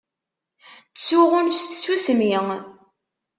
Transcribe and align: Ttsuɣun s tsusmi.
Ttsuɣun 0.89 1.47
s 1.57 1.59
tsusmi. 1.63 2.31